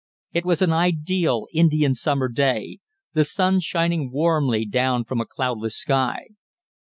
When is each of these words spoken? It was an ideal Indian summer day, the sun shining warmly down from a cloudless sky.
It 0.33 0.45
was 0.45 0.63
an 0.63 0.73
ideal 0.73 1.45
Indian 1.53 1.93
summer 1.93 2.27
day, 2.27 2.79
the 3.13 3.23
sun 3.23 3.59
shining 3.59 4.11
warmly 4.11 4.65
down 4.65 5.03
from 5.03 5.21
a 5.21 5.27
cloudless 5.29 5.75
sky. 5.77 6.29